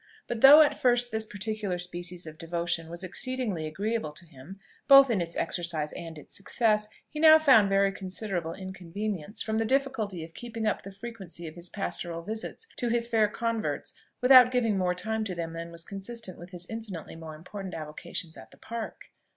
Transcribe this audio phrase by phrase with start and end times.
[0.25, 4.55] But though at first this particular species of devotion was exceedingly agreeable to him,
[4.87, 9.63] both in its exercise and its success, he now found very considerable inconvenience from the
[9.63, 14.49] difficulty of keeping up the frequency of his pastoral visits to his fair converts without
[14.49, 18.49] giving more time to them than was consistent with his infinitely more important avocations at
[18.49, 19.11] the Park.